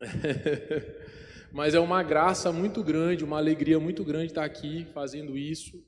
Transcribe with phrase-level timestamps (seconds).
[1.52, 5.80] Mas é uma graça muito grande, uma alegria muito grande estar aqui fazendo isso,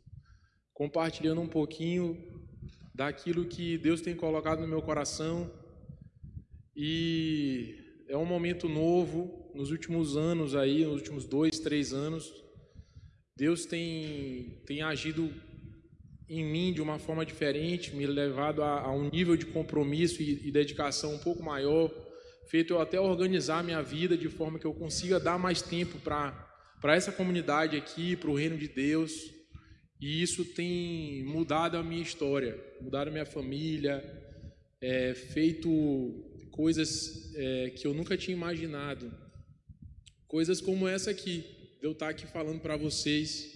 [0.73, 2.17] compartilhando um pouquinho
[2.95, 5.51] daquilo que Deus tem colocado no meu coração.
[6.75, 7.75] E
[8.09, 12.33] é um momento novo, nos últimos anos aí, nos últimos dois, três anos,
[13.37, 15.33] Deus tem, tem agido
[16.29, 20.47] em mim de uma forma diferente, me levado a, a um nível de compromisso e,
[20.47, 21.91] e dedicação um pouco maior,
[22.49, 26.95] feito eu até organizar minha vida de forma que eu consiga dar mais tempo para
[26.95, 29.13] essa comunidade aqui, para o reino de Deus.
[30.01, 34.05] E isso tem mudado a minha história, mudado a minha família,
[34.81, 35.69] é, feito
[36.51, 39.13] coisas é, que eu nunca tinha imaginado.
[40.27, 41.45] Coisas como essa aqui,
[41.81, 43.55] de eu estar aqui falando para vocês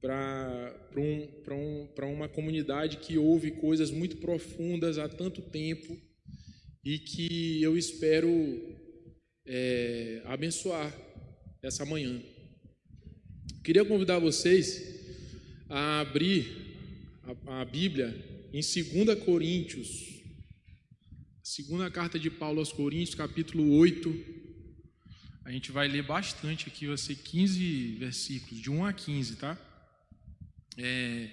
[0.00, 5.98] para um, um, uma comunidade que ouve coisas muito profundas há tanto tempo
[6.84, 8.30] e que eu espero
[9.46, 10.94] é, abençoar
[11.62, 12.22] essa manhã.
[13.62, 14.82] Queria convidar vocês
[15.68, 16.76] a abrir
[17.46, 18.14] a, a Bíblia
[18.52, 20.22] em 2 Coríntios,
[21.42, 24.44] segunda carta de Paulo aos Coríntios, capítulo 8.
[25.46, 29.58] A gente vai ler bastante aqui, vai ser 15 versículos, de 1 a 15, tá?
[30.76, 31.30] É,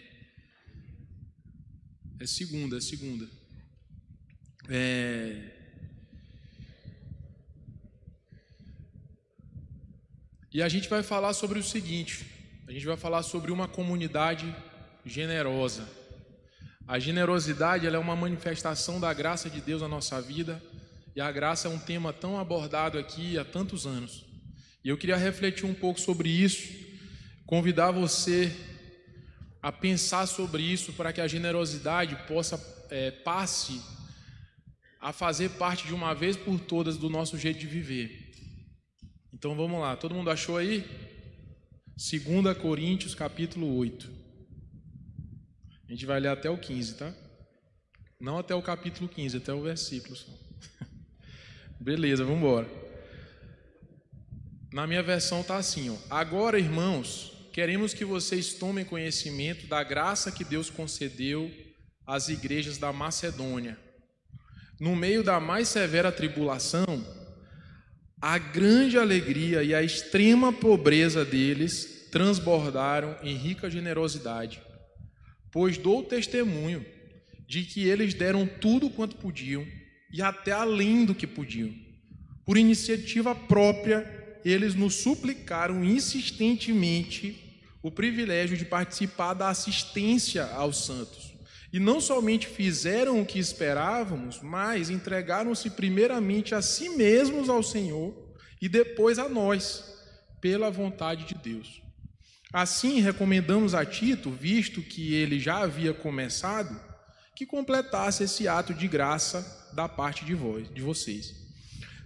[2.19, 3.40] é segunda, é segunda.
[4.69, 5.35] É,
[10.53, 12.25] e a gente vai falar sobre o seguinte:
[12.67, 14.53] a gente vai falar sobre uma comunidade
[15.05, 15.87] generosa.
[16.87, 20.61] A generosidade ela é uma manifestação da graça de Deus na nossa vida,
[21.15, 24.25] e a graça é um tema tão abordado aqui há tantos anos.
[24.83, 26.69] E eu queria refletir um pouco sobre isso,
[27.45, 28.51] convidar você
[29.61, 33.81] a pensar sobre isso para que a generosidade possa é, passe
[35.01, 38.31] a fazer parte de uma vez por todas do nosso jeito de viver.
[39.33, 40.85] Então vamos lá, todo mundo achou aí?
[41.97, 44.11] 2 Coríntios capítulo 8.
[45.87, 47.13] A gente vai ler até o 15, tá?
[48.19, 50.31] Não até o capítulo 15, até o versículo só.
[51.81, 52.69] Beleza, vamos embora.
[54.71, 55.97] Na minha versão tá assim, ó.
[56.09, 61.51] Agora, irmãos, queremos que vocês tomem conhecimento da graça que Deus concedeu
[62.05, 63.77] às igrejas da Macedônia.
[64.81, 67.05] No meio da mais severa tribulação,
[68.19, 74.59] a grande alegria e a extrema pobreza deles transbordaram em rica generosidade,
[75.51, 76.83] pois dou testemunho
[77.47, 79.63] de que eles deram tudo quanto podiam
[80.11, 81.71] e até além do que podiam.
[82.43, 91.30] Por iniciativa própria, eles nos suplicaram insistentemente o privilégio de participar da assistência aos santos.
[91.71, 98.13] E não somente fizeram o que esperávamos, mas entregaram-se primeiramente a si mesmos ao Senhor
[98.61, 99.83] e depois a nós,
[100.41, 101.81] pela vontade de Deus.
[102.51, 106.77] Assim, recomendamos a Tito, visto que ele já havia começado,
[107.33, 111.33] que completasse esse ato de graça da parte de vós, de vocês.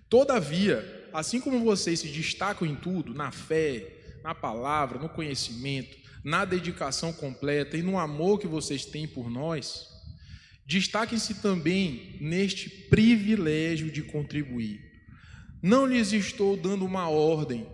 [0.07, 6.44] Todavia, assim como vocês se destacam em tudo, na fé, na palavra, no conhecimento, na
[6.44, 9.86] dedicação completa e no amor que vocês têm por nós,
[10.66, 14.81] destaquem-se também neste privilégio de contribuir.
[15.62, 17.68] Não lhes estou dando uma ordem,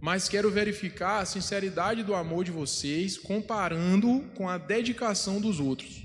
[0.00, 6.02] mas quero verificar a sinceridade do amor de vocês, comparando-o com a dedicação dos outros.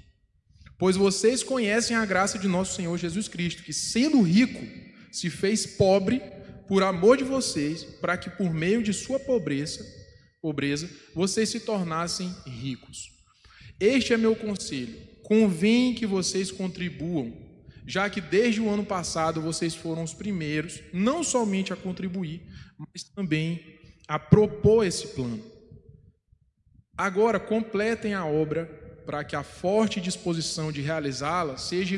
[0.78, 4.64] Pois vocês conhecem a graça de nosso Senhor Jesus Cristo, que, sendo rico,
[5.12, 6.22] se fez pobre
[6.68, 9.99] por amor de vocês, para que por meio de sua pobreza,
[10.42, 13.10] pobreza, vocês se tornassem ricos.
[13.80, 14.96] Este é meu conselho.
[15.24, 17.34] Convém que vocês contribuam,
[17.86, 22.42] já que desde o ano passado vocês foram os primeiros, não somente a contribuir,
[22.78, 25.44] mas também a propor esse plano.
[26.98, 28.66] Agora completem a obra
[29.06, 31.96] para que a forte disposição de realizá-la seja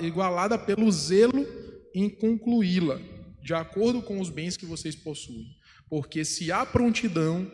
[0.00, 1.46] igualada pelo zelo
[1.94, 3.00] em concluí-la
[3.42, 5.46] de acordo com os bens que vocês possuem.
[5.88, 7.50] Porque se há prontidão,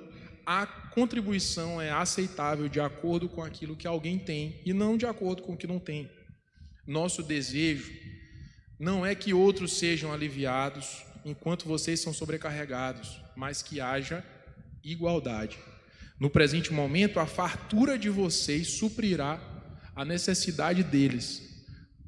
[0.51, 5.43] a contribuição é aceitável de acordo com aquilo que alguém tem e não de acordo
[5.43, 6.11] com o que não tem.
[6.87, 7.93] Nosso desejo
[8.81, 14.25] não é que outros sejam aliviados enquanto vocês são sobrecarregados, mas que haja
[14.83, 15.59] igualdade.
[16.19, 19.39] No presente momento, a fartura de vocês suprirá
[19.95, 21.43] a necessidade deles,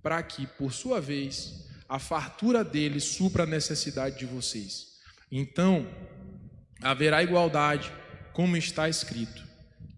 [0.03, 4.99] para que, por sua vez, a fartura dele supra a necessidade de vocês.
[5.31, 5.87] Então,
[6.81, 7.93] haverá igualdade,
[8.33, 9.43] como está escrito: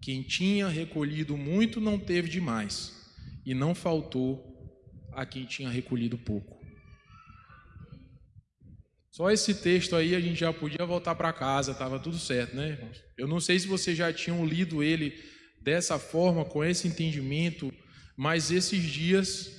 [0.01, 2.93] quem tinha recolhido muito não teve demais,
[3.45, 4.49] e não faltou
[5.11, 6.61] a quem tinha recolhido pouco.
[9.11, 12.69] Só esse texto aí a gente já podia voltar para casa, estava tudo certo, né,
[12.69, 13.03] irmãos?
[13.15, 15.13] Eu não sei se vocês já tinham lido ele
[15.61, 17.71] dessa forma, com esse entendimento,
[18.17, 19.51] mas esses dias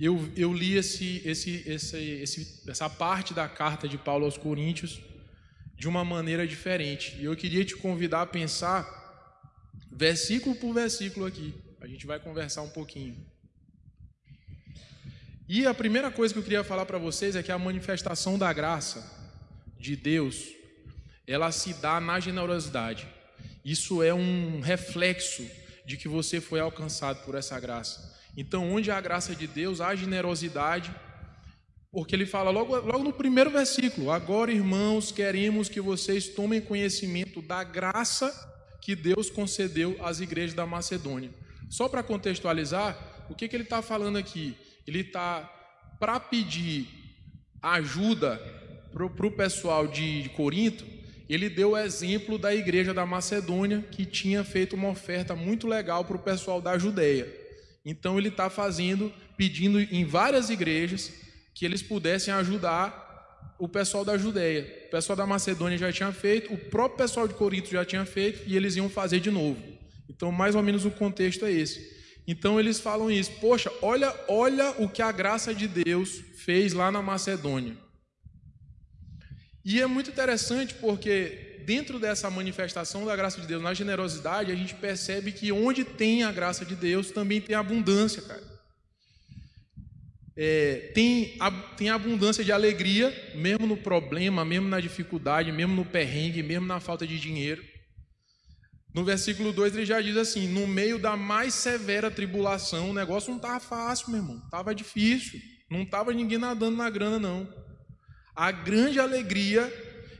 [0.00, 5.00] eu, eu li esse, esse, esse, essa parte da carta de Paulo aos Coríntios
[5.82, 7.16] de uma maneira diferente.
[7.18, 8.86] E eu queria te convidar a pensar
[9.90, 11.52] versículo por versículo aqui.
[11.80, 13.16] A gente vai conversar um pouquinho.
[15.48, 18.52] E a primeira coisa que eu queria falar para vocês é que a manifestação da
[18.52, 19.00] graça
[19.76, 20.50] de Deus,
[21.26, 23.08] ela se dá na generosidade.
[23.64, 25.44] Isso é um reflexo
[25.84, 28.16] de que você foi alcançado por essa graça.
[28.36, 30.94] Então, onde há a graça de Deus, há generosidade,
[31.92, 37.42] porque ele fala logo, logo no primeiro versículo: Agora, irmãos, queremos que vocês tomem conhecimento
[37.42, 38.32] da graça
[38.80, 41.30] que Deus concedeu às igrejas da Macedônia.
[41.70, 44.56] Só para contextualizar, o que, que ele está falando aqui?
[44.86, 45.50] ele está
[45.98, 46.88] para pedir
[47.60, 48.40] ajuda
[48.92, 50.84] para o pessoal de, de Corinto,
[51.28, 56.04] ele deu o exemplo da igreja da Macedônia, que tinha feito uma oferta muito legal
[56.04, 57.32] para o pessoal da Judéia.
[57.84, 61.12] Então ele está fazendo, pedindo em várias igrejas
[61.54, 63.02] que eles pudessem ajudar
[63.58, 64.86] o pessoal da Judéia.
[64.86, 68.42] O pessoal da Macedônia já tinha feito, o próprio pessoal de Corinto já tinha feito
[68.46, 69.62] e eles iam fazer de novo.
[70.08, 71.92] Então, mais ou menos o contexto é esse.
[72.26, 76.90] Então eles falam isso, poxa, olha, olha o que a graça de Deus fez lá
[76.90, 77.76] na Macedônia.
[79.64, 84.54] E é muito interessante porque dentro dessa manifestação da graça de Deus na generosidade, a
[84.54, 88.51] gente percebe que onde tem a graça de Deus também tem abundância, cara.
[90.36, 91.38] É, tem,
[91.76, 96.80] tem abundância de alegria, mesmo no problema, mesmo na dificuldade, mesmo no perrengue, mesmo na
[96.80, 97.62] falta de dinheiro.
[98.94, 103.30] No versículo 2 ele já diz assim: no meio da mais severa tribulação, o negócio
[103.30, 105.40] não estava fácil, meu irmão, estava difícil,
[105.70, 107.48] não estava ninguém nadando na grana, não.
[108.34, 109.70] A grande alegria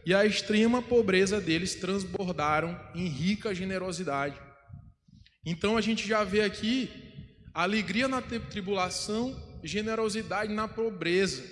[0.04, 4.40] e a extrema pobreza deles transbordaram em rica generosidade.
[5.44, 6.90] Então a gente já vê aqui
[7.54, 11.42] alegria na tribulação, generosidade na pobreza.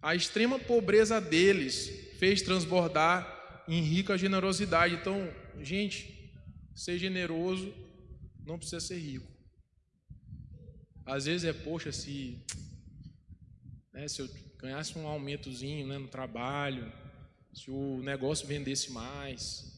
[0.00, 4.94] A extrema pobreza deles fez transbordar em rica generosidade.
[4.94, 6.32] Então, gente,
[6.74, 7.72] ser generoso
[8.44, 9.30] não precisa ser rico.
[11.04, 12.44] Às vezes é, poxa, se,
[13.92, 14.28] né, se eu
[14.58, 16.92] ganhasse um aumentozinho né, no trabalho,
[17.52, 19.72] se o negócio vendesse mais,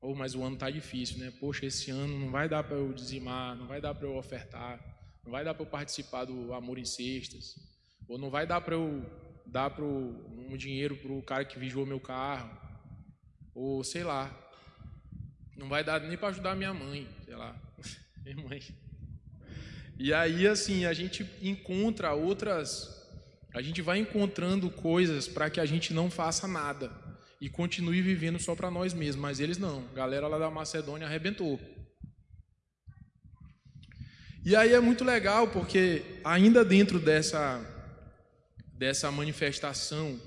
[0.00, 1.32] ou oh, mas o ano está difícil, né?
[1.38, 4.80] Poxa, esse ano não vai dar para eu dizimar, não vai dar para eu ofertar,
[5.24, 7.56] não vai dar para eu participar do amor em cestas,
[8.08, 9.04] ou não vai dar para eu
[9.46, 12.50] dar pro, um dinheiro para o cara que vigiou meu carro,
[13.54, 14.30] ou sei lá,
[15.56, 17.56] não vai dar nem para ajudar minha mãe, sei lá,
[18.24, 18.60] minha mãe.
[19.98, 23.06] E aí, assim, a gente encontra outras,
[23.54, 26.90] a gente vai encontrando coisas para que a gente não faça nada
[27.40, 29.84] e continue vivendo só para nós mesmos, mas eles não.
[29.92, 31.60] A galera lá da Macedônia arrebentou.
[34.44, 37.60] E aí é muito legal porque ainda dentro dessa
[38.76, 40.20] dessa manifestação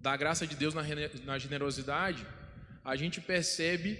[0.00, 0.82] da graça de Deus na,
[1.24, 2.26] na generosidade,
[2.84, 3.98] a gente percebe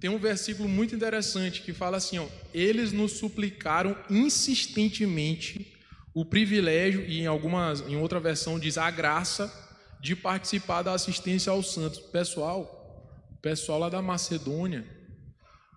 [0.00, 5.76] tem um versículo muito interessante que fala assim: ó, eles nos suplicaram insistentemente
[6.14, 9.52] o privilégio e em algumas, em outra versão diz a graça
[10.00, 12.00] de participar da assistência aos santos.
[12.00, 14.84] Pessoal, pessoal lá da Macedônia,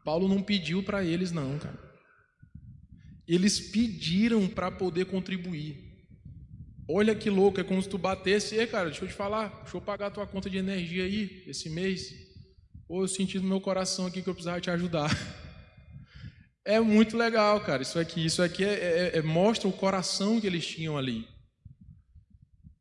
[0.03, 1.90] Paulo não pediu para eles não, cara.
[3.33, 5.89] Eles pediram para poder contribuir.
[6.85, 9.77] Olha que louco, é como se tu batesse, e cara, deixa eu te falar, deixa
[9.77, 12.13] eu pagar a tua conta de energia aí esse mês.
[12.89, 15.09] Ou eu senti no meu coração aqui que eu precisava te ajudar.
[16.63, 17.81] É muito legal, cara.
[17.81, 18.69] Isso aqui, isso aqui é,
[19.15, 21.27] é, é, mostra o coração que eles tinham ali.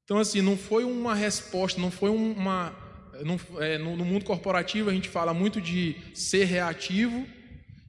[0.05, 2.77] Então, assim, não foi uma resposta, não foi uma.
[3.25, 7.27] Não, é, no, no mundo corporativo a gente fala muito de ser reativo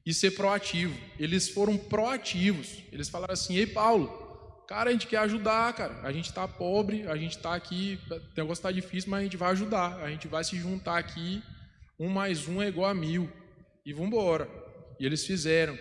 [0.05, 0.98] e ser proativo.
[1.20, 2.84] Eles foram proativos.
[2.91, 4.08] Eles falaram assim: Ei, Paulo,
[4.67, 6.00] cara, a gente quer ajudar, cara.
[6.03, 9.38] A gente está pobre, a gente está aqui, o negócio está difícil, mas a gente
[9.38, 10.01] vai ajudar.
[10.03, 11.41] A gente vai se juntar aqui
[12.00, 13.29] um mais um é igual a mil.
[13.86, 14.50] E vamos embora.
[15.00, 15.77] E eles fizeram.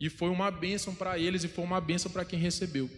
[0.00, 2.88] E foi uma bênção para eles e foi uma bênção para quem recebeu.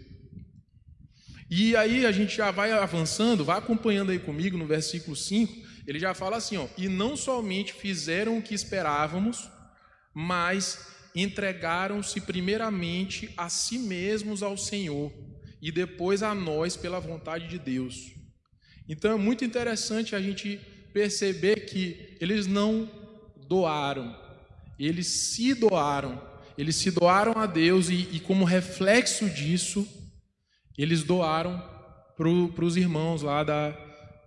[1.50, 5.52] E aí a gente já vai avançando, vai acompanhando aí comigo no versículo 5,
[5.84, 9.48] ele já fala assim, ó, e não somente fizeram o que esperávamos,
[10.20, 15.10] mas entregaram-se primeiramente a si mesmos ao Senhor
[15.62, 18.12] e depois a nós pela vontade de Deus.
[18.86, 20.60] Então é muito interessante a gente
[20.92, 22.88] perceber que eles não
[23.48, 24.14] doaram,
[24.78, 26.20] eles se doaram,
[26.56, 29.88] eles se doaram a Deus e, e como reflexo disso,
[30.76, 31.62] eles doaram
[32.16, 33.70] para os irmãos lá da,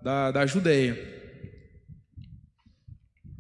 [0.02, 1.23] da, da Judéia.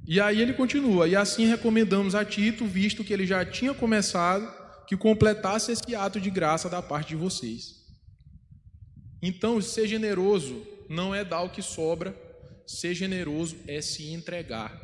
[0.05, 4.51] E aí ele continua, e assim recomendamos a Tito, visto que ele já tinha começado,
[4.85, 7.83] que completasse esse ato de graça da parte de vocês.
[9.21, 12.13] Então, ser generoso não é dar o que sobra,
[12.67, 14.77] ser generoso é se entregar.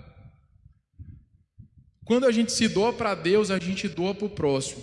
[2.06, 4.82] Quando a gente se doa para Deus, a gente doa para o próximo.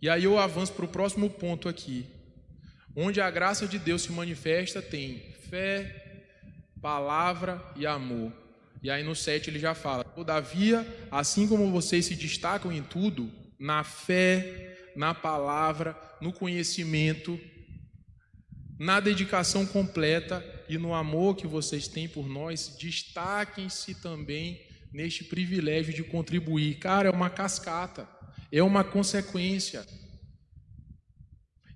[0.00, 2.06] E aí eu avanço para o próximo ponto aqui.
[2.96, 6.24] Onde a graça de Deus se manifesta, tem fé,
[6.80, 8.39] palavra e amor.
[8.82, 13.30] E aí no 7 ele já fala: Todavia, assim como vocês se destacam em tudo,
[13.58, 17.38] na fé, na palavra, no conhecimento,
[18.78, 25.92] na dedicação completa e no amor que vocês têm por nós, destaquem-se também neste privilégio
[25.92, 26.78] de contribuir.
[26.78, 28.08] Cara, é uma cascata,
[28.50, 29.86] é uma consequência.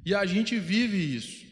[0.05, 1.45] E a gente vive isso.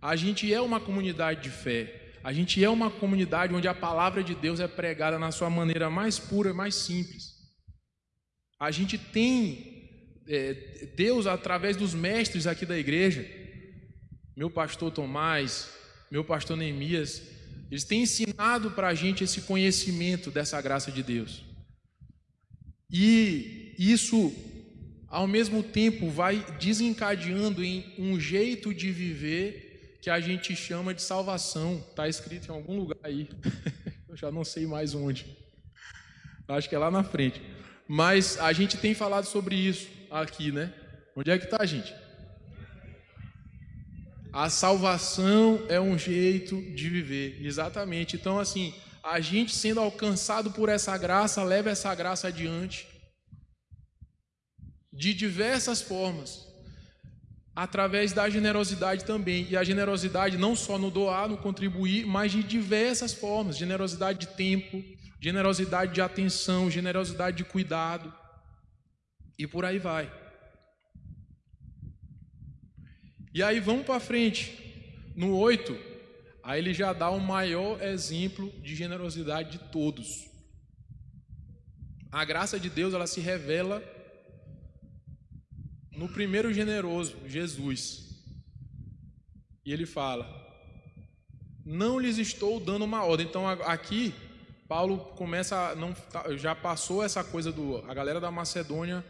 [0.00, 1.97] A gente é uma comunidade de fé.
[2.28, 5.88] A gente é uma comunidade onde a palavra de Deus é pregada na sua maneira
[5.88, 7.32] mais pura e mais simples.
[8.60, 13.26] A gente tem é, Deus através dos mestres aqui da igreja
[14.36, 15.70] meu pastor Tomás,
[16.10, 17.22] meu pastor Neemias,
[17.70, 21.42] eles têm ensinado para a gente esse conhecimento dessa graça de Deus.
[22.92, 24.34] E isso,
[25.08, 29.67] ao mesmo tempo, vai desencadeando em um jeito de viver
[30.00, 31.84] que a gente chama de salvação.
[31.90, 33.28] Está escrito em algum lugar aí.
[34.08, 35.36] Eu já não sei mais onde.
[36.48, 37.42] Acho que é lá na frente.
[37.86, 40.72] Mas a gente tem falado sobre isso aqui, né?
[41.14, 41.94] Onde é que está, gente?
[44.32, 48.16] A salvação é um jeito de viver, exatamente.
[48.16, 52.86] Então, assim, a gente sendo alcançado por essa graça, leva essa graça adiante
[54.92, 56.46] de diversas formas,
[57.58, 59.44] através da generosidade também.
[59.50, 64.28] E a generosidade não só no doar, no contribuir, mas de diversas formas: generosidade de
[64.28, 64.80] tempo,
[65.20, 68.14] generosidade de atenção, generosidade de cuidado,
[69.36, 70.08] e por aí vai.
[73.34, 74.64] E aí vamos para frente.
[75.16, 75.76] No 8,
[76.44, 80.28] aí ele já dá o maior exemplo de generosidade de todos.
[82.12, 83.82] A graça de Deus, ela se revela
[85.98, 88.22] no primeiro generoso, Jesus.
[89.66, 90.26] E ele fala:
[91.66, 93.26] Não lhes estou dando uma ordem.
[93.26, 94.14] Então aqui
[94.68, 99.04] Paulo começa não tá, já passou essa coisa do a galera da Macedônia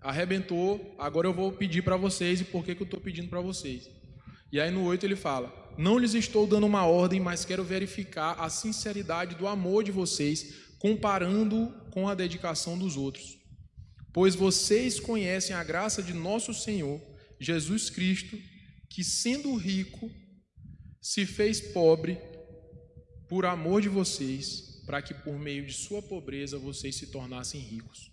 [0.00, 3.40] arrebentou, agora eu vou pedir para vocês e por que, que eu estou pedindo para
[3.40, 3.90] vocês.
[4.50, 8.40] E aí no 8 ele fala: Não lhes estou dando uma ordem, mas quero verificar
[8.40, 13.37] a sinceridade do amor de vocês, comparando com a dedicação dos outros.
[14.12, 17.00] Pois vocês conhecem a graça de nosso Senhor
[17.38, 18.38] Jesus Cristo,
[18.88, 20.10] que sendo rico,
[21.00, 22.18] se fez pobre
[23.28, 28.10] por amor de vocês, para que por meio de sua pobreza vocês se tornassem ricos.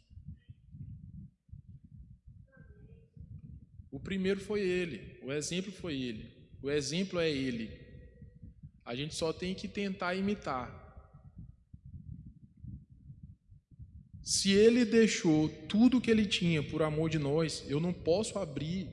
[3.89, 6.29] O primeiro foi ele, o exemplo foi ele,
[6.61, 7.71] o exemplo é ele.
[8.83, 10.84] A gente só tem que tentar imitar.
[14.25, 18.89] Se ele deixou tudo que ele tinha por amor de nós, eu não posso abrir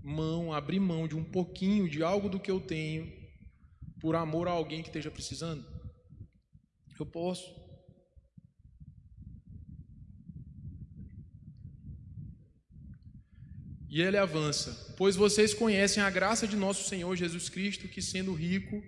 [0.00, 3.12] mão, abrir mão de um pouquinho de algo do que eu tenho
[4.00, 5.66] por amor a alguém que esteja precisando.
[6.96, 7.60] Eu posso.
[13.90, 18.32] E ele avança: Pois vocês conhecem a graça de nosso Senhor Jesus Cristo, que sendo
[18.32, 18.80] rico,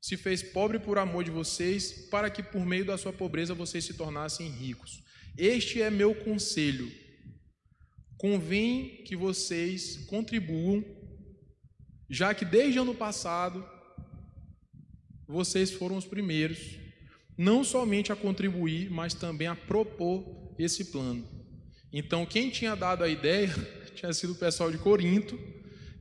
[0.00, 3.84] se fez pobre por amor de vocês, para que por meio da sua pobreza vocês
[3.84, 5.09] se tornassem ricos.
[5.36, 6.90] Este é meu conselho.
[8.16, 10.84] Convém que vocês contribuam,
[12.08, 13.66] já que desde ano passado
[15.26, 16.78] vocês foram os primeiros,
[17.38, 21.26] não somente a contribuir, mas também a propor esse plano.
[21.92, 23.48] Então, quem tinha dado a ideia
[23.94, 25.38] tinha sido o pessoal de Corinto,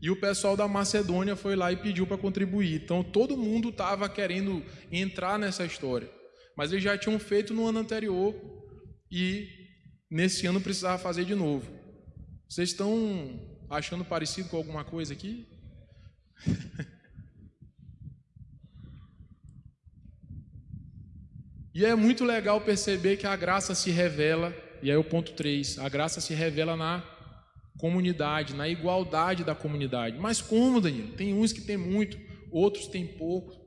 [0.01, 2.81] e o pessoal da Macedônia foi lá e pediu para contribuir.
[2.81, 6.09] Então todo mundo estava querendo entrar nessa história.
[6.55, 8.33] Mas eles já tinham feito no ano anterior
[9.11, 9.49] e
[10.09, 11.71] nesse ano precisava fazer de novo.
[12.47, 13.39] Vocês estão
[13.69, 15.47] achando parecido com alguma coisa aqui?
[21.73, 25.77] e é muito legal perceber que a graça se revela, e aí o ponto 3,
[25.79, 27.03] a graça se revela na
[27.77, 30.17] comunidade, na igualdade da comunidade.
[30.17, 31.15] Mas como, Danilo?
[31.15, 32.19] Tem uns que tem muito,
[32.51, 33.57] outros têm pouco.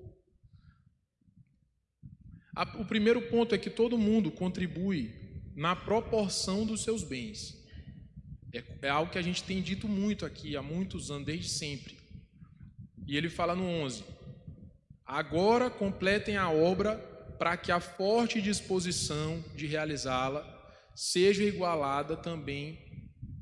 [2.78, 5.21] O primeiro ponto é que todo mundo contribui
[5.54, 7.60] na proporção dos seus bens.
[8.52, 11.96] É, é algo que a gente tem dito muito aqui há muitos anos, desde sempre.
[13.06, 14.04] E ele fala no 11:
[15.04, 16.96] Agora completem a obra
[17.38, 20.48] para que a forte disposição de realizá-la
[20.94, 22.78] seja igualada também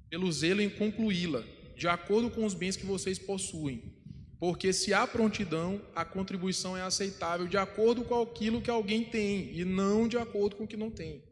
[0.09, 1.45] pelo zelo em concluí-la,
[1.77, 3.95] de acordo com os bens que vocês possuem.
[4.39, 9.53] Porque se há prontidão, a contribuição é aceitável de acordo com aquilo que alguém tem
[9.53, 11.23] e não de acordo com o que não tem.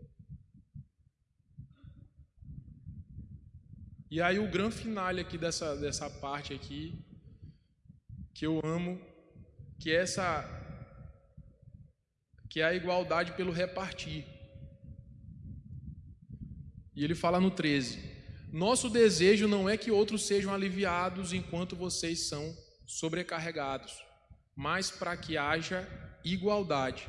[4.10, 7.04] E aí o grande finale aqui dessa, dessa parte aqui,
[8.34, 8.98] que eu amo,
[9.78, 10.54] que é essa
[12.48, 14.24] que é a igualdade pelo repartir.
[16.96, 18.00] E ele fala no 13:
[18.50, 23.92] Nosso desejo não é que outros sejam aliviados enquanto vocês são sobrecarregados,
[24.56, 25.86] mas para que haja
[26.24, 27.06] igualdade.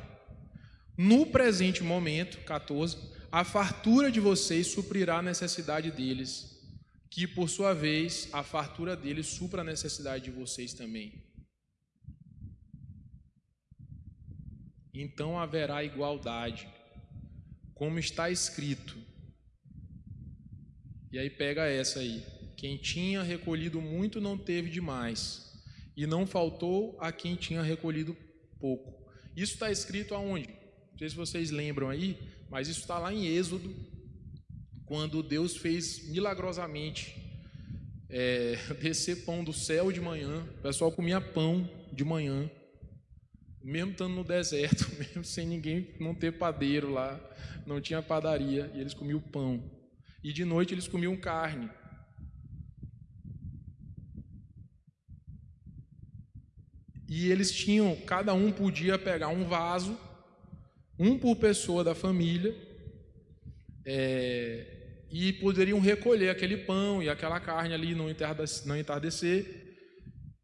[0.96, 2.98] No presente momento, 14,
[3.32, 6.59] a fartura de vocês suprirá a necessidade deles,
[7.10, 11.28] que por sua vez a fartura deles supra a necessidade de vocês também.
[14.94, 16.68] Então haverá igualdade,
[17.74, 18.96] como está escrito.
[21.12, 22.24] E aí pega essa aí.
[22.56, 25.50] Quem tinha recolhido muito não teve demais
[25.96, 28.16] e não faltou a quem tinha recolhido
[28.60, 29.10] pouco.
[29.34, 30.48] Isso está escrito aonde?
[30.92, 32.16] Não sei se vocês lembram aí,
[32.48, 33.74] mas isso está lá em Êxodo,
[34.90, 37.14] quando Deus fez milagrosamente
[38.08, 42.50] é, descer pão do céu de manhã, o pessoal comia pão de manhã,
[43.62, 47.20] mesmo estando no deserto, mesmo sem ninguém, não ter padeiro lá,
[47.64, 49.62] não tinha padaria, e eles comiam pão.
[50.24, 51.70] E de noite eles comiam carne.
[57.08, 59.96] E eles tinham, cada um podia pegar um vaso,
[60.98, 62.56] um por pessoa da família,
[63.84, 64.79] é,
[65.10, 69.68] e poderiam recolher aquele pão e aquela carne ali no entardecer,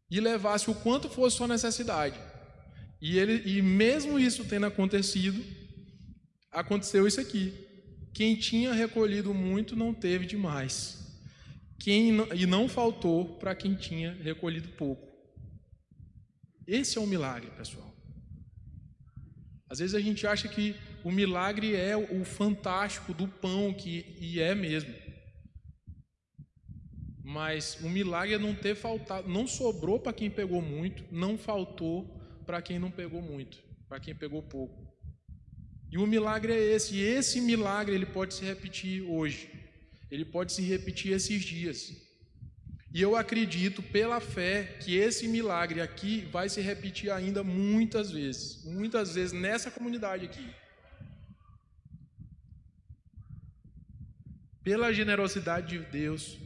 [0.09, 2.19] e levasse o quanto fosse sua necessidade.
[3.01, 5.43] E, ele, e mesmo isso tendo acontecido,
[6.51, 7.53] aconteceu isso aqui.
[8.13, 10.97] Quem tinha recolhido muito não teve demais.
[11.79, 15.07] Quem, e não faltou para quem tinha recolhido pouco.
[16.65, 17.95] Esse é o milagre, pessoal.
[19.69, 24.39] Às vezes a gente acha que o milagre é o fantástico do pão, que, e
[24.39, 24.93] é mesmo.
[27.23, 32.17] Mas o milagre é não ter faltado, não sobrou para quem pegou muito, não faltou
[32.45, 34.87] para quem não pegou muito, para quem pegou pouco.
[35.91, 39.49] E o milagre é esse, e esse milagre ele pode se repetir hoje.
[40.09, 41.91] Ele pode se repetir esses dias.
[42.93, 48.63] E eu acredito, pela fé, que esse milagre aqui vai se repetir ainda muitas vezes
[48.63, 50.47] muitas vezes nessa comunidade aqui.
[54.67, 56.37] Pela generosidade de Deus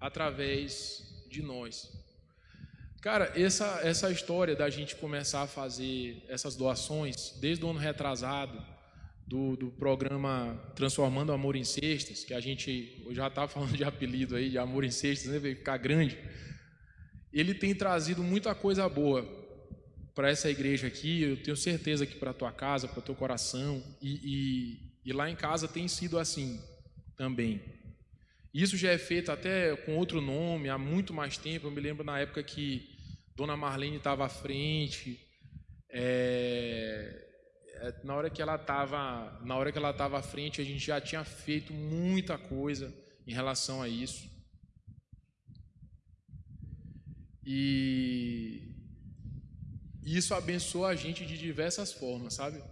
[0.00, 1.92] através de nós.
[3.02, 8.58] Cara, essa, essa história da gente começar a fazer essas doações desde o ano retrasado,
[9.26, 14.36] do, do programa Transformando Amor em Cestas, que a gente já está falando de apelido
[14.36, 16.16] aí, de Amor em Cestas, né, vai ficar grande.
[17.30, 19.22] Ele tem trazido muita coisa boa
[20.14, 23.14] para essa igreja aqui, eu tenho certeza que para a tua casa, para o teu
[23.14, 24.14] coração, e,
[25.04, 26.58] e, e lá em casa tem sido assim
[27.20, 27.60] também.
[28.52, 31.66] Isso já é feito até com outro nome há muito mais tempo.
[31.66, 32.96] Eu me lembro na época que
[33.36, 35.20] Dona Marlene estava à frente.
[35.90, 37.28] É,
[37.74, 40.82] é, na hora que ela estava, na hora que ela estava à frente, a gente
[40.82, 42.90] já tinha feito muita coisa
[43.26, 44.26] em relação a isso.
[47.44, 48.62] E
[50.02, 52.62] isso abençoa a gente de diversas formas, sabe?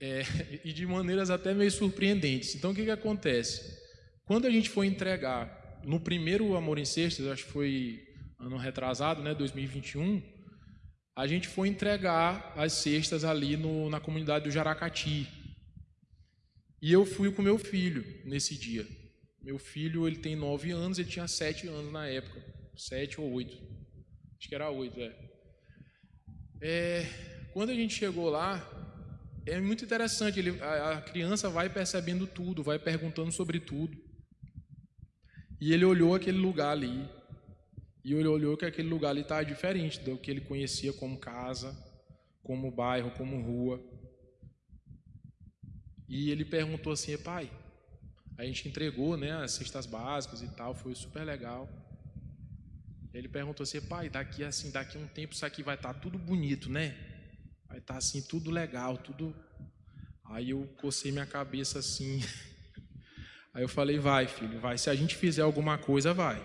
[0.00, 0.22] É,
[0.64, 2.54] e de maneiras até meio surpreendentes.
[2.54, 3.78] Então, o que, que acontece?
[4.24, 8.06] Quando a gente foi entregar no primeiro Amor em Cestas, acho que foi
[8.38, 10.22] ano retrasado, né, 2021,
[11.16, 15.26] a gente foi entregar as cestas ali no, na comunidade do Jaracati.
[16.80, 18.86] E eu fui com meu filho nesse dia.
[19.42, 22.40] Meu filho, ele tem nove anos, ele tinha sete anos na época.
[22.76, 23.56] Sete ou oito.
[24.38, 25.12] Acho que era oito, é.
[26.62, 27.06] é.
[27.52, 28.77] Quando a gente chegou lá,
[29.50, 30.38] é muito interessante.
[30.38, 33.96] Ele, a, a criança vai percebendo tudo, vai perguntando sobre tudo.
[35.60, 37.08] E ele olhou aquele lugar ali.
[38.04, 41.76] E ele olhou que aquele lugar ali estava diferente do que ele conhecia como casa,
[42.42, 43.82] como bairro, como rua.
[46.08, 47.50] E ele perguntou assim, pai,
[48.38, 51.68] a gente entregou né, as cestas básicas e tal, foi super legal.
[53.12, 56.00] Ele perguntou assim, pai, daqui assim, daqui a um tempo isso aqui vai estar tá
[56.00, 56.96] tudo bonito, né?
[57.70, 59.34] Estar tá, assim, tudo legal, tudo.
[60.24, 62.20] Aí eu cocei minha cabeça assim.
[63.54, 64.78] Aí eu falei: vai, filho, vai.
[64.78, 66.42] Se a gente fizer alguma coisa, vai.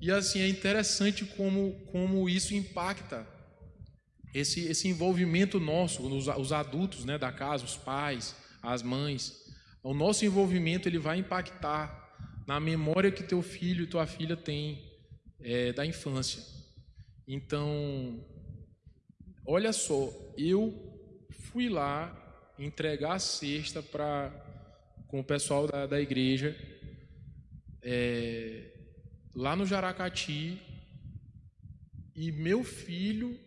[0.00, 3.24] E assim, é interessante como, como isso impacta
[4.34, 9.32] esse, esse envolvimento nosso, os, os adultos né, da casa, os pais, as mães.
[9.82, 12.02] O nosso envolvimento ele vai impactar
[12.46, 14.90] na memória que teu filho e tua filha têm
[15.40, 16.42] é, da infância.
[17.26, 18.24] Então,
[19.46, 20.74] olha só, eu
[21.30, 22.18] fui lá
[22.58, 24.30] entregar a cesta para
[25.06, 26.56] com o pessoal da, da igreja
[27.82, 28.72] é,
[29.34, 30.58] lá no Jaracati
[32.14, 33.38] e meu filho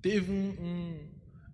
[0.00, 1.10] teve um, um,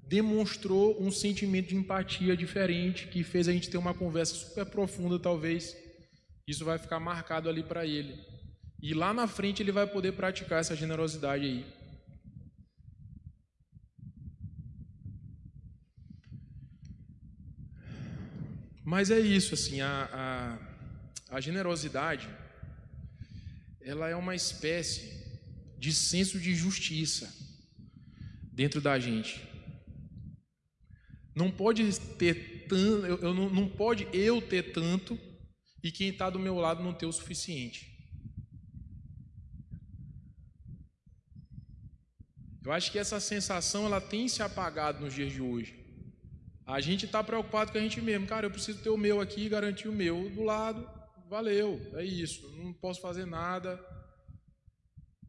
[0.07, 5.19] demonstrou um sentimento de empatia diferente que fez a gente ter uma conversa super profunda
[5.19, 5.77] talvez.
[6.47, 8.34] Isso vai ficar marcado ali para ele
[8.87, 11.65] e lá na frente ele vai poder praticar essa generosidade aí
[18.85, 20.59] Mas é isso, assim, a,
[21.33, 22.29] a, a generosidade,
[23.81, 25.25] ela é uma espécie
[25.79, 27.35] de senso de justiça
[28.53, 29.43] dentro da gente.
[31.35, 35.19] Não pode ter tanto, eu, eu não, não pode eu ter tanto
[35.83, 37.94] e quem está do meu lado não ter o suficiente.
[42.65, 45.79] Eu acho que essa sensação ela tem se apagado nos dias de hoje.
[46.67, 48.27] A gente está preocupado com a gente mesmo.
[48.27, 50.89] Cara, eu preciso ter o meu aqui, garantir o meu do lado.
[51.29, 52.49] Valeu, é isso.
[52.57, 53.79] Não posso fazer nada.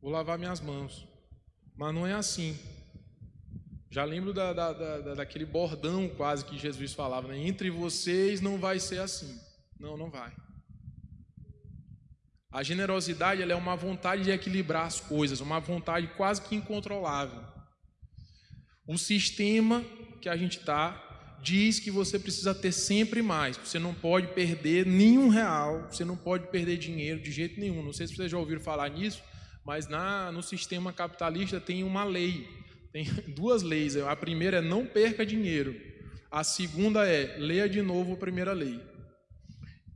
[0.01, 1.05] Vou lavar minhas mãos.
[1.75, 2.57] Mas não é assim.
[3.89, 7.37] Já lembro da, da, da, daquele bordão quase que Jesus falava, né?
[7.37, 9.37] Entre vocês não vai ser assim.
[9.77, 10.33] Não, não vai.
[12.55, 17.43] A generosidade é uma vontade de equilibrar as coisas, uma vontade quase que incontrolável.
[18.87, 19.83] O sistema
[20.21, 23.57] que a gente está diz que você precisa ter sempre mais.
[23.57, 27.83] Você não pode perder nenhum real, você não pode perder dinheiro de jeito nenhum.
[27.83, 29.21] Não sei se vocês já ouviram falar nisso,
[29.65, 32.47] mas na, no sistema capitalista tem uma lei,
[32.93, 33.03] tem
[33.35, 33.97] duas leis.
[33.97, 35.75] A primeira é não perca dinheiro.
[36.31, 38.94] A segunda é leia de novo a primeira lei.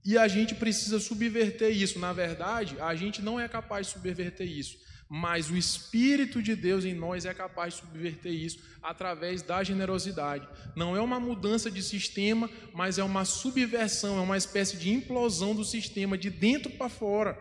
[0.05, 1.99] E a gente precisa subverter isso.
[1.99, 4.77] Na verdade, a gente não é capaz de subverter isso
[5.11, 10.47] mas o Espírito de Deus em nós é capaz de subverter isso através da generosidade.
[10.75, 15.55] Não é uma mudança de sistema, mas é uma subversão, é uma espécie de implosão
[15.55, 17.35] do sistema de dentro para fora.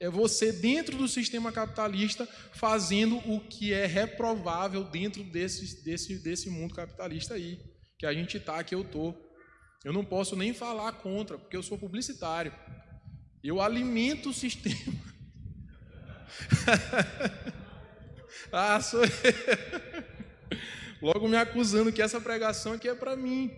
[0.00, 6.50] É você dentro do sistema capitalista fazendo o que é reprovável dentro desse, desse, desse
[6.50, 7.60] mundo capitalista aí,
[7.96, 9.29] que a gente está, que eu estou.
[9.84, 12.52] Eu não posso nem falar contra, porque eu sou publicitário.
[13.42, 15.00] Eu alimento o sistema.
[18.52, 19.10] ah, sou eu.
[21.00, 23.50] Logo me acusando que essa pregação aqui é para mim.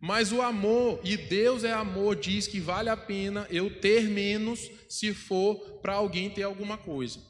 [0.00, 4.70] Mas o amor, e Deus é amor, diz que vale a pena eu ter menos
[4.88, 7.20] se for para alguém ter alguma coisa.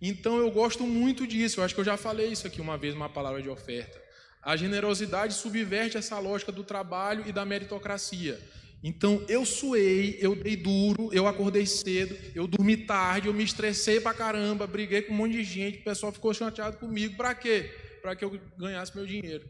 [0.00, 2.94] Então eu gosto muito disso, eu acho que eu já falei isso aqui uma vez,
[2.94, 4.00] uma palavra de oferta.
[4.42, 8.40] A generosidade subverte essa lógica do trabalho e da meritocracia.
[8.82, 14.00] Então eu suei, eu dei duro, eu acordei cedo, eu dormi tarde, eu me estressei
[14.00, 17.16] pra caramba, briguei com um monte de gente, o pessoal ficou chateado comigo.
[17.16, 17.70] Para quê?
[18.00, 19.46] Para que eu ganhasse meu dinheiro.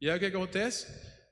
[0.00, 0.86] E aí o que acontece?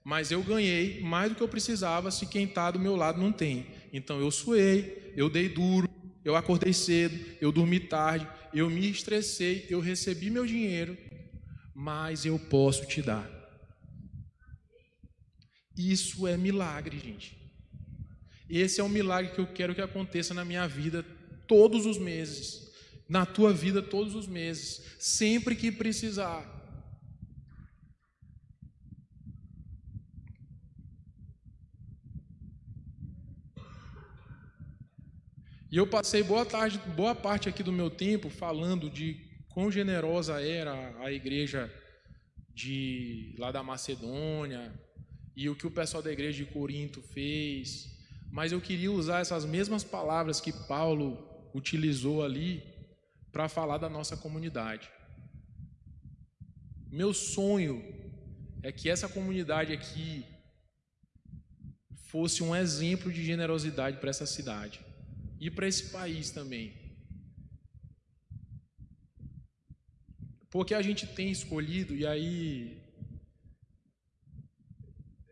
[0.05, 3.33] Mas eu ganhei mais do que eu precisava se quem está do meu lado não
[3.33, 3.67] tem.
[3.91, 5.89] Então eu suei, eu dei duro,
[6.23, 10.97] eu acordei cedo, eu dormi tarde, eu me estressei, eu recebi meu dinheiro,
[11.75, 13.29] mas eu posso te dar.
[15.77, 17.41] Isso é milagre, gente.
[18.49, 21.05] Esse é um milagre que eu quero que aconteça na minha vida
[21.47, 22.71] todos os meses,
[23.09, 26.60] na tua vida todos os meses, sempre que precisar.
[35.73, 39.15] E eu passei boa, tarde, boa parte aqui do meu tempo falando de
[39.51, 41.73] quão generosa era a igreja
[42.53, 44.75] de lá da Macedônia,
[45.37, 47.87] e o que o pessoal da igreja de Corinto fez,
[48.33, 52.65] mas eu queria usar essas mesmas palavras que Paulo utilizou ali
[53.31, 54.91] para falar da nossa comunidade.
[56.91, 57.81] Meu sonho
[58.61, 60.27] é que essa comunidade aqui
[62.09, 64.90] fosse um exemplo de generosidade para essa cidade
[65.41, 66.75] e para esse país também.
[70.51, 72.83] Porque a gente tem escolhido, e aí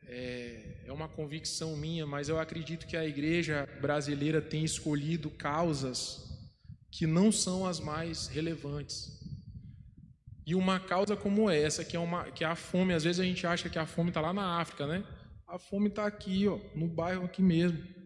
[0.07, 6.27] é, é uma convicção minha, mas eu acredito que a igreja brasileira tem escolhido causas
[6.91, 9.19] que não são as mais relevantes.
[10.47, 13.25] E uma causa como essa, que é, uma, que é a fome, às vezes a
[13.25, 15.05] gente acha que a fome está lá na África, né?
[15.47, 17.98] A fome está aqui, ó, no bairro aqui mesmo.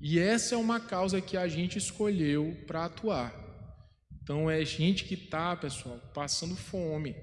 [0.00, 3.34] E essa é uma causa que a gente escolheu para atuar.
[4.22, 7.14] Então é gente que está, pessoal, passando fome.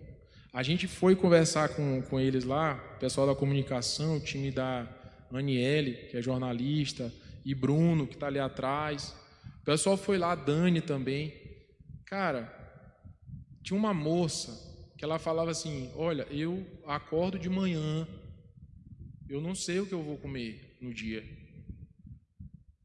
[0.51, 4.87] A gente foi conversar com, com eles lá, pessoal da comunicação, o time da
[5.31, 7.11] Aniele, que é jornalista,
[7.43, 9.15] e Bruno, que está ali atrás.
[9.61, 11.33] O pessoal foi lá, Dani também.
[12.05, 12.53] Cara,
[13.63, 14.51] tinha uma moça
[14.97, 18.07] que ela falava assim: Olha, eu acordo de manhã,
[19.27, 21.23] eu não sei o que eu vou comer no dia.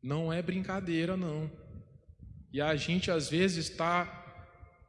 [0.09, 1.51] Não é brincadeira, não.
[2.51, 4.07] E a gente às vezes está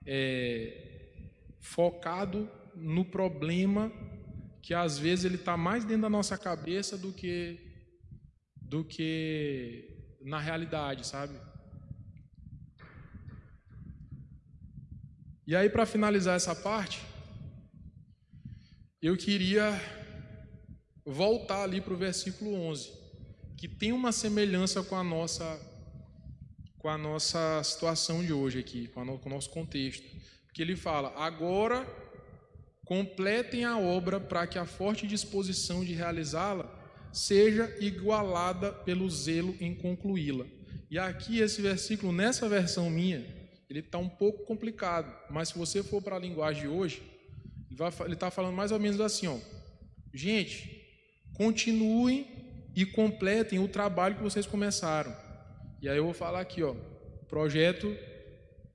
[0.06, 1.28] é,
[1.60, 3.92] focado no problema
[4.62, 7.60] que às vezes ele está mais dentro da nossa cabeça do que
[8.62, 11.38] do que na realidade, sabe?
[15.46, 17.02] E aí, para finalizar essa parte,
[19.02, 19.68] eu queria
[21.06, 22.99] voltar ali para o versículo 11,
[23.60, 25.60] que tem uma semelhança com a nossa
[26.78, 30.08] com a nossa situação de hoje aqui, com, no, com o nosso contexto.
[30.46, 31.86] Porque ele fala: agora
[32.86, 36.74] completem a obra para que a forte disposição de realizá-la
[37.12, 40.46] seja igualada pelo zelo em concluí-la.
[40.90, 43.26] E aqui esse versículo, nessa versão minha,
[43.70, 47.04] ele está um pouco complicado, mas se você for para a linguagem de hoje,
[48.06, 49.38] ele está falando mais ou menos assim, ó,
[50.14, 50.82] gente,
[51.34, 52.39] continuem
[52.80, 55.14] e completem o trabalho que vocês começaram.
[55.82, 56.74] E aí eu vou falar aqui, ó,
[57.28, 57.94] projeto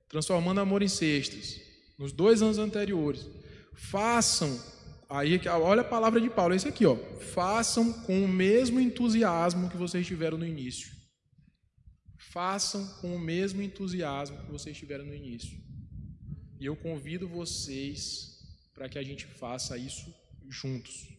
[0.07, 1.59] transformando amor em cestas,
[1.97, 3.27] nos dois anos anteriores,
[3.73, 4.61] façam,
[5.09, 6.95] aí olha a palavra de Paulo, é isso aqui, ó,
[7.33, 10.93] façam com o mesmo entusiasmo que vocês tiveram no início.
[12.31, 15.57] Façam com o mesmo entusiasmo que vocês tiveram no início.
[16.59, 18.37] E eu convido vocês
[18.71, 20.13] para que a gente faça isso
[20.47, 21.14] juntos.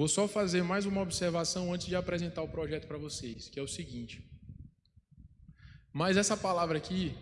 [0.00, 3.62] Vou só fazer mais uma observação antes de apresentar o projeto para vocês, que é
[3.62, 4.26] o seguinte.
[5.92, 7.14] Mas essa palavra aqui,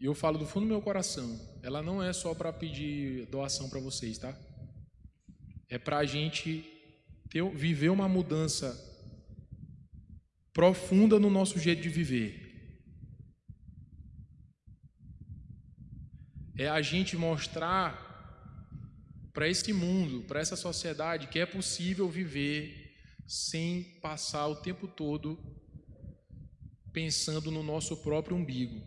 [0.00, 3.80] eu falo do fundo do meu coração, ela não é só para pedir doação para
[3.80, 4.32] vocês, tá?
[5.68, 6.64] é para a gente
[7.28, 8.68] ter, viver uma mudança
[10.52, 12.32] profunda no nosso jeito de viver.
[16.56, 18.09] É a gente mostrar
[19.32, 22.90] para esse mundo, para essa sociedade, que é possível viver
[23.26, 25.38] sem passar o tempo todo
[26.92, 28.80] pensando no nosso próprio umbigo.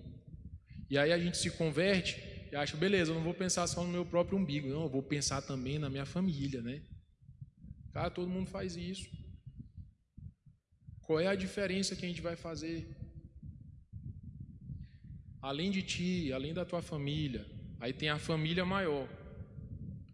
[0.89, 3.89] E aí a gente se converte e acha, beleza, eu não vou pensar só no
[3.89, 6.83] meu próprio umbigo, não, eu vou pensar também na minha família, né?
[7.91, 9.09] Cara, todo mundo faz isso.
[11.01, 12.95] Qual é a diferença que a gente vai fazer?
[15.41, 17.45] Além de ti, além da tua família,
[17.79, 19.07] aí tem a família maior,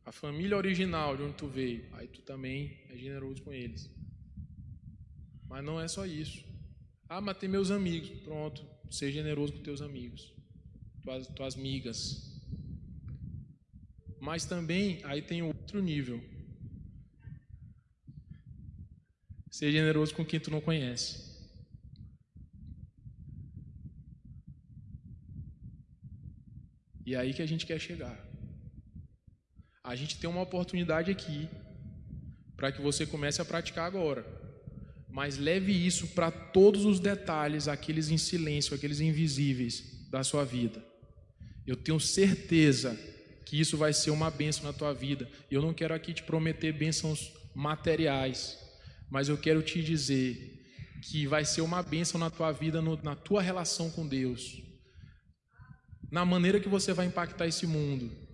[0.10, 3.88] a família original de onde tu veio, aí tu também é generoso com eles.
[5.48, 6.44] Mas não é só isso.
[7.08, 8.10] Ah, mas tem meus amigos.
[8.22, 10.34] Pronto, seja generoso com teus amigos,
[11.04, 12.42] tuas, tuas migas.
[14.20, 16.20] Mas também aí tem outro nível.
[19.52, 21.30] Seja generoso com quem tu não conhece.
[27.06, 28.29] E é aí que a gente quer chegar.
[29.90, 31.50] A gente tem uma oportunidade aqui
[32.56, 34.24] para que você comece a praticar agora.
[35.10, 40.80] Mas leve isso para todos os detalhes, aqueles em silêncio, aqueles invisíveis da sua vida.
[41.66, 42.96] Eu tenho certeza
[43.48, 45.28] que isso vai ser uma bênção na tua vida.
[45.50, 48.60] Eu não quero aqui te prometer bênçãos materiais,
[49.10, 50.68] mas eu quero te dizer
[51.02, 54.62] que vai ser uma bênção na tua vida, no, na tua relação com Deus,
[56.12, 58.29] na maneira que você vai impactar esse mundo,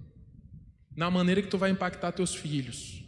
[0.96, 3.04] na maneira que tu vai impactar teus filhos,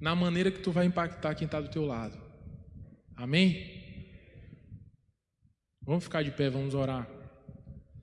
[0.00, 2.18] na maneira que tu vai impactar quem está do teu lado.
[3.16, 3.80] Amém?
[5.82, 7.19] Vamos ficar de pé, vamos orar.